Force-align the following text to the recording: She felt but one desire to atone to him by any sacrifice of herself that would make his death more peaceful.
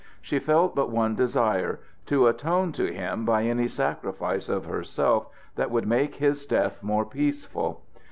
She 0.19 0.39
felt 0.39 0.73
but 0.75 0.89
one 0.89 1.13
desire 1.13 1.79
to 2.07 2.25
atone 2.25 2.71
to 2.71 2.91
him 2.91 3.23
by 3.23 3.43
any 3.43 3.67
sacrifice 3.67 4.49
of 4.49 4.65
herself 4.65 5.27
that 5.57 5.69
would 5.69 5.85
make 5.85 6.15
his 6.15 6.47
death 6.47 6.81
more 6.81 7.05
peaceful. 7.05 7.83